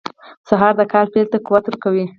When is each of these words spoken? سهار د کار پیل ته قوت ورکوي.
سهار 0.49 0.73
د 0.77 0.81
کار 0.93 1.05
پیل 1.13 1.27
ته 1.31 1.37
قوت 1.45 1.63
ورکوي. 1.67 2.05